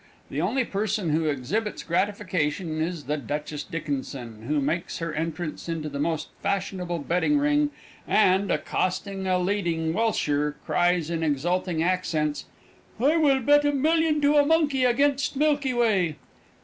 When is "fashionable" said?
6.41-6.97